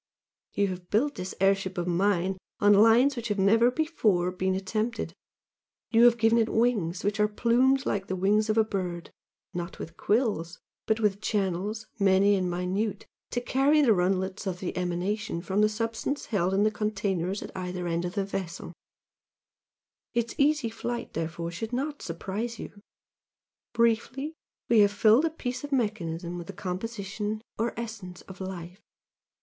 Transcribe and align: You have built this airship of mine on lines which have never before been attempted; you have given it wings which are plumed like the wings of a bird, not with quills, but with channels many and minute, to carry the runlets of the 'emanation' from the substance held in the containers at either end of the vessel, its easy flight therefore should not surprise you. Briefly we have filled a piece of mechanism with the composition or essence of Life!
You 0.53 0.69
have 0.69 0.89
built 0.89 1.13
this 1.13 1.35
airship 1.39 1.77
of 1.77 1.85
mine 1.87 2.39
on 2.59 2.73
lines 2.73 3.15
which 3.15 3.27
have 3.27 3.37
never 3.37 3.69
before 3.69 4.31
been 4.31 4.55
attempted; 4.55 5.13
you 5.91 6.05
have 6.05 6.17
given 6.17 6.39
it 6.39 6.49
wings 6.51 7.03
which 7.03 7.19
are 7.19 7.27
plumed 7.27 7.85
like 7.85 8.07
the 8.07 8.15
wings 8.15 8.49
of 8.49 8.57
a 8.57 8.63
bird, 8.63 9.11
not 9.53 9.77
with 9.77 9.97
quills, 9.97 10.57
but 10.87 10.99
with 10.99 11.21
channels 11.21 11.85
many 11.99 12.33
and 12.33 12.49
minute, 12.49 13.05
to 13.29 13.39
carry 13.41 13.79
the 13.83 13.93
runlets 13.93 14.47
of 14.47 14.57
the 14.59 14.75
'emanation' 14.75 15.39
from 15.39 15.61
the 15.61 15.69
substance 15.69 16.25
held 16.25 16.51
in 16.55 16.63
the 16.63 16.71
containers 16.71 17.43
at 17.43 17.55
either 17.55 17.87
end 17.87 18.03
of 18.03 18.15
the 18.15 18.25
vessel, 18.25 18.73
its 20.15 20.33
easy 20.39 20.71
flight 20.71 21.13
therefore 21.13 21.51
should 21.51 21.73
not 21.73 22.01
surprise 22.01 22.57
you. 22.57 22.81
Briefly 23.71 24.33
we 24.67 24.79
have 24.79 24.91
filled 24.91 25.25
a 25.25 25.29
piece 25.29 25.63
of 25.63 25.71
mechanism 25.71 26.39
with 26.39 26.47
the 26.47 26.53
composition 26.53 27.43
or 27.59 27.79
essence 27.79 28.21
of 28.23 28.41
Life! 28.41 28.81